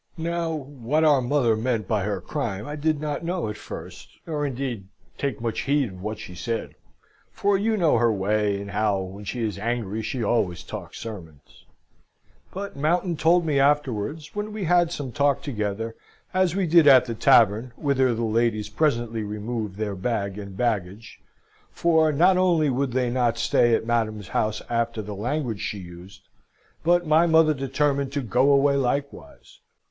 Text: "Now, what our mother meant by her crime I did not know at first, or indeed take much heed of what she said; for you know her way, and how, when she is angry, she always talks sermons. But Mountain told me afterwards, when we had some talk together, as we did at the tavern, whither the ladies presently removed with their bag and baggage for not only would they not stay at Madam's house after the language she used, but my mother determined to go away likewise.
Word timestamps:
"Now, 0.17 0.51
what 0.51 1.03
our 1.03 1.21
mother 1.21 1.55
meant 1.55 1.87
by 1.87 2.05
her 2.05 2.21
crime 2.21 2.65
I 2.65 2.75
did 2.75 2.99
not 2.99 3.23
know 3.23 3.49
at 3.49 3.55
first, 3.55 4.09
or 4.25 4.47
indeed 4.47 4.87
take 5.15 5.39
much 5.39 5.59
heed 5.59 5.89
of 5.89 6.01
what 6.01 6.17
she 6.17 6.33
said; 6.33 6.73
for 7.31 7.55
you 7.55 7.77
know 7.77 7.97
her 7.99 8.11
way, 8.11 8.59
and 8.59 8.71
how, 8.71 8.99
when 8.99 9.25
she 9.25 9.43
is 9.43 9.59
angry, 9.59 10.01
she 10.01 10.23
always 10.23 10.63
talks 10.63 10.97
sermons. 10.97 11.65
But 12.51 12.75
Mountain 12.75 13.17
told 13.17 13.45
me 13.45 13.59
afterwards, 13.59 14.33
when 14.33 14.51
we 14.51 14.63
had 14.63 14.91
some 14.91 15.11
talk 15.11 15.43
together, 15.43 15.95
as 16.33 16.55
we 16.55 16.65
did 16.65 16.87
at 16.87 17.05
the 17.05 17.13
tavern, 17.13 17.71
whither 17.75 18.15
the 18.15 18.23
ladies 18.23 18.69
presently 18.69 19.21
removed 19.21 19.77
with 19.77 19.77
their 19.77 19.93
bag 19.95 20.39
and 20.39 20.57
baggage 20.57 21.21
for 21.69 22.11
not 22.11 22.37
only 22.37 22.71
would 22.71 22.93
they 22.93 23.11
not 23.11 23.37
stay 23.37 23.75
at 23.75 23.85
Madam's 23.85 24.29
house 24.29 24.63
after 24.67 25.03
the 25.03 25.13
language 25.13 25.61
she 25.61 25.77
used, 25.77 26.23
but 26.83 27.05
my 27.05 27.27
mother 27.27 27.53
determined 27.53 28.11
to 28.13 28.21
go 28.21 28.51
away 28.51 28.75
likewise. 28.75 29.59